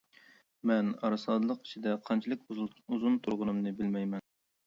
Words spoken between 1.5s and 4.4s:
ئىچىدە قانچىلىك ئۇزۇن تۇرغىنىمنى بىلمەيمەن.